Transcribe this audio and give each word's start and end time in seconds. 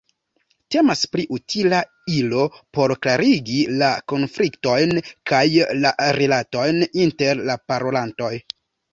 Temas 0.73 1.01
pri 1.15 1.23
utila 1.37 1.81
ilo 2.19 2.45
por 2.77 2.93
klarigi 3.03 3.57
la 3.81 3.89
konfliktojn 4.13 4.93
kaj 5.33 5.43
la 5.83 5.91
rilatojn 6.21 6.81
inter 7.05 7.43
la 7.51 7.57
parolantoj. 7.73 8.31